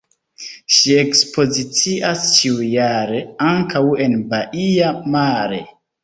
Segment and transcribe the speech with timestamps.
[0.75, 3.19] Ŝi ekspozicias ĉiujare
[3.49, 5.61] ankaŭ en Baia Mare.